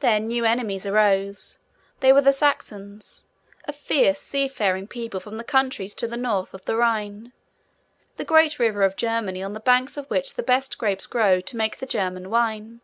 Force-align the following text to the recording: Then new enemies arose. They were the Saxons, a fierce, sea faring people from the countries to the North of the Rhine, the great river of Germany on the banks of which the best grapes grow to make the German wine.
Then 0.00 0.26
new 0.26 0.46
enemies 0.46 0.86
arose. 0.86 1.58
They 2.00 2.14
were 2.14 2.22
the 2.22 2.32
Saxons, 2.32 3.26
a 3.66 3.74
fierce, 3.74 4.18
sea 4.18 4.48
faring 4.48 4.86
people 4.86 5.20
from 5.20 5.36
the 5.36 5.44
countries 5.44 5.94
to 5.96 6.06
the 6.06 6.16
North 6.16 6.54
of 6.54 6.64
the 6.64 6.76
Rhine, 6.76 7.34
the 8.16 8.24
great 8.24 8.58
river 8.58 8.82
of 8.84 8.96
Germany 8.96 9.42
on 9.42 9.52
the 9.52 9.60
banks 9.60 9.98
of 9.98 10.08
which 10.08 10.36
the 10.36 10.42
best 10.42 10.78
grapes 10.78 11.04
grow 11.04 11.42
to 11.42 11.56
make 11.58 11.76
the 11.76 11.84
German 11.84 12.30
wine. 12.30 12.80